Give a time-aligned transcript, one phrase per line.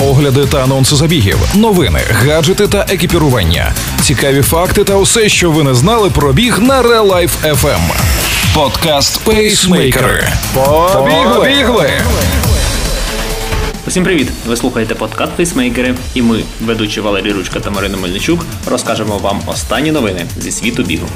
[0.00, 5.74] огляди та анонси забігів, новини, гаджети та екіпірування, цікаві факти та усе, що ви не
[5.74, 7.80] знали про біг на Real Life FM.
[8.54, 10.28] Подкаст Пейсмейкери.
[10.54, 11.90] Побігли!
[13.86, 14.28] Усім привіт!
[14.46, 19.92] Ви слухаєте подкаст Пейсмейкери, і ми, ведучі Валерій Ручка та Марина Мельничук, розкажемо вам останні
[19.92, 21.06] новини зі світу бігу.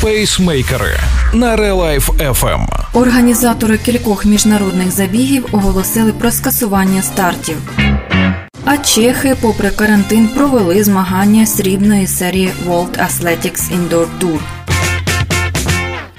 [0.00, 1.00] Пейсмейкери
[1.32, 2.85] на Real Life FM.
[2.96, 7.56] Організатори кількох міжнародних забігів оголосили про скасування стартів.
[8.64, 14.40] А чехи, попри карантин, провели змагання срібної серії World Athletics Indoor Tour.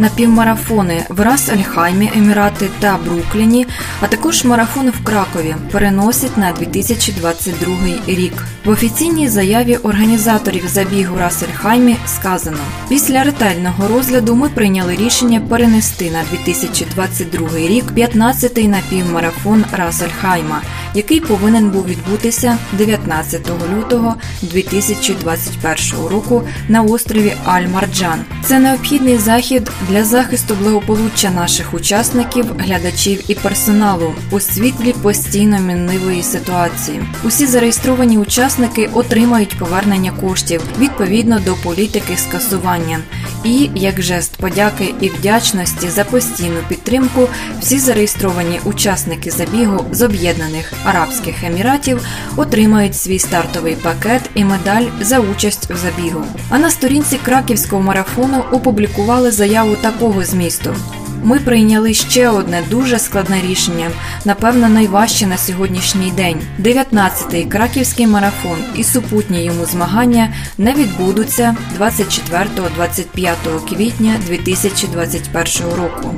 [0.00, 3.66] Напівмарафони в Рас-Альхаймі, Емірати та Брукліні,
[4.00, 8.32] а також марафони в Кракові переносять на 2022 рік.
[8.64, 12.58] В офіційній заяві організаторів забігу Рас-Альхаймі сказано:
[12.88, 20.60] після ретельного розгляду ми прийняли рішення перенести на 2022 рік 15-й напівмарафон Рас-Альхайма,
[20.94, 28.18] який повинен був відбутися 19 лютого 2021 року на острові Аль-Марджан.
[28.44, 36.22] Це необхідний захід для захисту благополуччя наших учасників, глядачів і персоналу у світлі постійно мінливої
[36.22, 37.02] ситуації.
[37.24, 42.98] Усі зареєстровані учасники отримають повернення коштів відповідно до політики скасування.
[43.44, 47.28] І як жест подяки і вдячності за постійну підтримку,
[47.60, 55.18] всі зареєстровані учасники забігу з об'єднаних Арабських Еміратів отримають свій стартовий пакет і медаль за
[55.18, 56.24] участь у забігу.
[56.50, 60.74] А на сторінці краківського марафону опублікували заяву такого змісту.
[61.22, 63.90] Ми прийняли ще одне дуже складне рішення,
[64.24, 66.40] напевно, найважче на сьогоднішній день.
[66.60, 76.14] 19-й краківський марафон і супутні йому змагання не відбудуться 24-25 квітня 2021 року.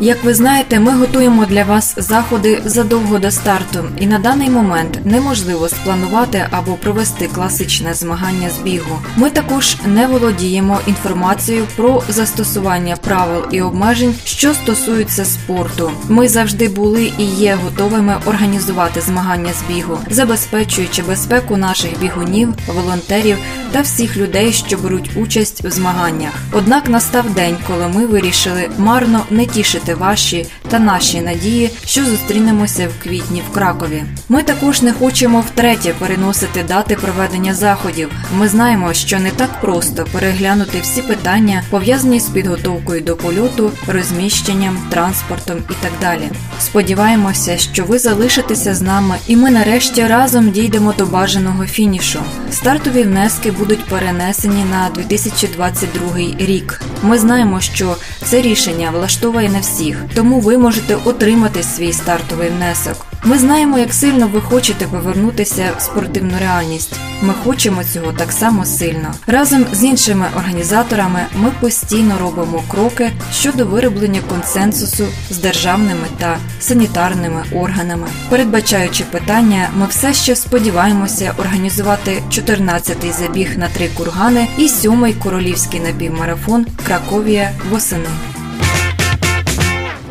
[0.00, 5.00] Як ви знаєте, ми готуємо для вас заходи задовго до старту, і на даний момент
[5.04, 8.98] неможливо спланувати або провести класичне змагання з бігу.
[9.16, 15.90] Ми також не володіємо інформацією про застосування правил і обмежень, що стосуються спорту.
[16.08, 23.38] Ми завжди були і є готовими організувати змагання з бігу, забезпечуючи безпеку наших бігунів, волонтерів
[23.72, 26.32] та всіх людей, що беруть участь у змаганнях.
[26.52, 32.88] Однак настав день, коли ми вирішили марно не тішити ваші та наші надії, що зустрінемося
[32.88, 34.04] в квітні в Кракові.
[34.28, 38.10] Ми також не хочемо втретє переносити дати проведення заходів.
[38.38, 44.78] Ми знаємо, що не так просто переглянути всі питання, пов'язані з підготовкою до польоту, розміщенням,
[44.90, 46.30] транспортом і так далі.
[46.60, 52.20] Сподіваємося, що ви залишитеся з нами, і ми нарешті разом дійдемо до бажаного фінішу.
[52.50, 56.80] Стартові внески будуть перенесені на 2022 рік.
[57.02, 63.06] Ми знаємо, що це рішення влаштовує не всіх, тому ви можете отримати свій стартовий внесок.
[63.24, 66.96] Ми знаємо, як сильно ви хочете повернутися в спортивну реальність.
[67.22, 69.14] Ми хочемо цього так само сильно.
[69.26, 77.44] Разом з іншими організаторами ми постійно робимо кроки щодо вироблення консенсусу з державними та санітарними
[77.54, 78.08] органами.
[78.28, 85.80] Передбачаючи питання, ми все ще сподіваємося організувати 14-й забіг на три кургани і 7-й королівський
[85.80, 88.08] напівмарафон Краковія восени.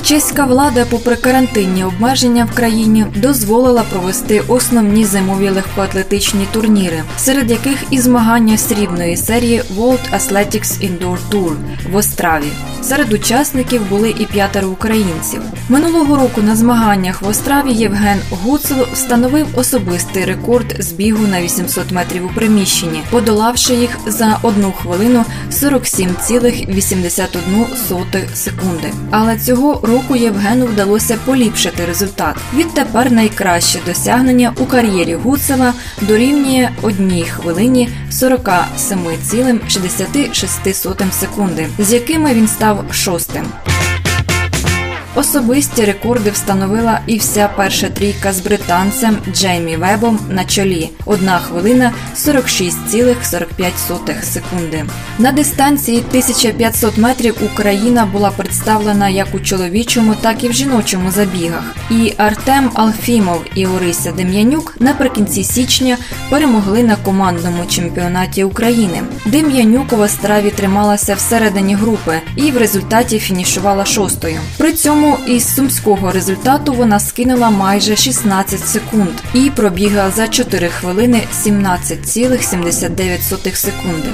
[0.07, 7.83] Чеська влада, попри карантинні обмеження в країні, дозволила провести основні зимові легкоатлетичні турніри, серед яких
[7.91, 11.55] і змагання срібної серії World Athletics Indoor Tour
[11.91, 12.51] в Остраві.
[12.87, 15.41] Серед учасників були і п'ятеро українців.
[15.69, 22.25] Минулого року на змаганнях в Остраві Євген Гуцул встановив особистий рекорд збігу на 800 метрів
[22.25, 28.91] у приміщенні, подолавши їх за 1 хвилину 47,81 секунди.
[29.11, 32.35] Але цього року Євгену вдалося поліпшити результат.
[32.55, 42.76] Відтепер найкраще досягнення у кар'єрі Гуцева дорівнює 1 хвилині 47,66 секунди, з якими він став
[42.91, 43.45] шостим.
[45.17, 51.93] Особисті рекорди встановила і вся перша трійка з британцем Джеймі Вебом на чолі 1 хвилина
[52.15, 54.85] 46,45 секунди.
[55.19, 61.75] На дистанції 1500 метрів Україна була представлена як у чоловічому, так і в жіночому забігах.
[61.91, 65.97] І Артем Алфімов і Орися Дем'янюк наприкінці січня
[66.29, 69.01] перемогли на командному чемпіонаті України.
[69.25, 74.39] Дем'янюк у Остраві трималася всередині групи і в результаті фінішувала шостою.
[74.57, 81.23] При цьому із сумського результату вона скинула майже 16 секунд і пробігла за 4 хвилини
[81.43, 84.09] 17,79 секунди.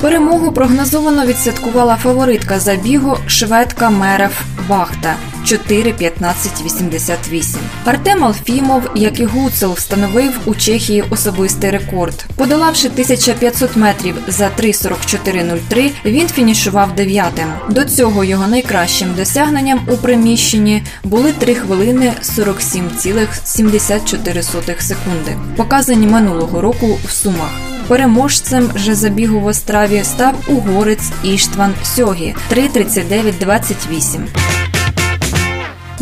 [0.00, 7.56] Перемогу прогнозовано відсвяткувала фаворитка забігу шведка Мереф Бахта 4.15.88.
[7.84, 12.24] Артем Алфімов, як і Гуцел, встановив у Чехії особистий рекорд.
[12.36, 17.46] Подолавши 1500 метрів за 3.44.03, він фінішував дев'ятим.
[17.68, 26.98] До цього його найкращим досягненням у приміщенні були 3 хвилини 47,74 секунди, показані минулого року
[27.06, 27.50] в Сумах.
[27.88, 34.61] Переможцем же забігу в Остраві став угорець Іштван Сьогі 3.39.28.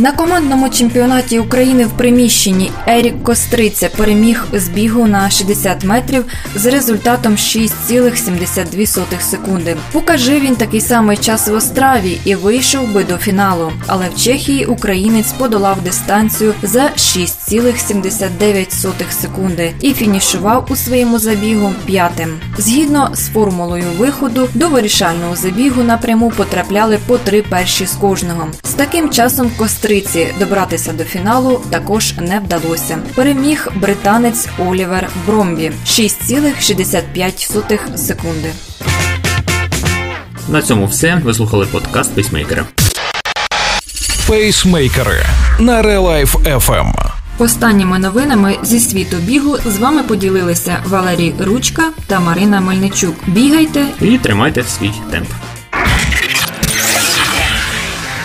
[0.01, 6.25] На командному чемпіонаті України в приміщенні Ерік Костриця переміг з бігу на 60 метрів
[6.55, 9.77] з результатом 6,72 секунди.
[9.93, 13.73] Покажи він такий самий час в Остраві і вийшов би до фіналу.
[13.87, 22.41] Але в Чехії українець подолав дистанцію за 6,79 секунди і фінішував у своєму забігу п'ятим.
[22.59, 28.49] Згідно з формулою виходу, до вирішального забігу напряму потрапляли по три перші з кожного.
[28.65, 29.51] З таким часом
[29.91, 32.99] Костриці добратися до фіналу також не вдалося.
[33.15, 38.53] Переміг британець Олівер Бромбі 6,65 секунди.
[40.49, 41.21] На цьому все.
[41.25, 42.65] Ви слухали подкаст Пейсмейкера.
[44.29, 45.25] Пейсмейкери
[45.59, 46.93] на Релайф FM.
[47.39, 53.15] Останніми новинами зі світу бігу з вами поділилися Валерій Ручка та Марина Мельничук.
[53.27, 55.29] Бігайте І тримайте свій темп.